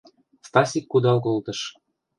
[0.47, 1.59] Стасик кудал колтыш.